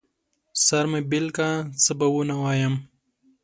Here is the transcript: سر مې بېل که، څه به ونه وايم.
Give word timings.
سر 0.65 0.83
مې 0.91 1.01
بېل 1.09 1.27
که، 1.35 1.47
څه 1.83 1.91
به 1.99 2.07
ونه 2.13 2.35
وايم. 2.41 2.73